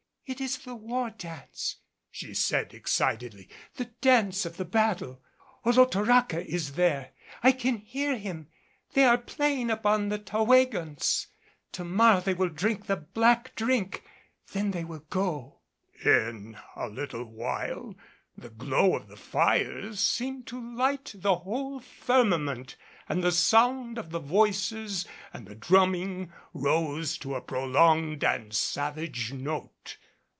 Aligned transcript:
"It 0.23 0.39
is 0.39 0.59
the 0.59 0.75
war 0.75 1.09
dance," 1.09 1.75
she 2.09 2.33
said 2.33 2.73
excitedly, 2.73 3.49
"the 3.75 3.87
dance 3.99 4.45
of 4.45 4.55
the 4.55 4.63
battle. 4.63 5.21
Olotoraca 5.65 6.45
is 6.45 6.75
there. 6.75 7.11
I 7.43 7.51
can 7.51 7.75
hear 7.79 8.15
him. 8.17 8.47
They 8.93 9.03
are 9.03 9.17
playing 9.17 9.69
upon 9.69 10.07
the 10.07 10.17
tawægons. 10.19 11.25
To 11.73 11.83
morrow 11.83 12.21
they 12.21 12.33
will 12.33 12.47
drink 12.47 12.85
the 12.85 12.95
'black 12.95 13.53
drink.' 13.57 14.05
Then 14.53 14.71
they 14.71 14.85
will 14.85 15.01
go." 15.09 15.59
In 16.05 16.57
a 16.77 16.87
little 16.87 17.25
while 17.25 17.95
the 18.37 18.51
glow 18.51 18.95
of 18.95 19.09
the 19.09 19.17
fires 19.17 19.99
seemed 19.99 20.47
to 20.47 20.75
light 20.77 21.11
the 21.13 21.39
whole 21.39 21.81
firmament 21.81 22.77
and 23.09 23.21
the 23.21 23.33
sound 23.33 23.97
of 23.97 24.11
the 24.11 24.19
voices 24.21 25.05
and 25.33 25.45
the 25.45 25.55
drumming 25.55 26.31
rose 26.53 27.17
to 27.17 27.35
a 27.35 27.41
prolonged 27.41 28.23
and 28.23 28.53
savage 28.53 29.33
note. 29.33 29.97